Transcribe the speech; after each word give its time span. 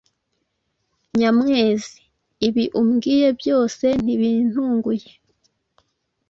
Nyamwezi: 1.17 1.97
Ibi 2.47 2.63
umbwiye 2.79 3.27
byose 3.39 3.85
ntibintunguye. 4.03 5.09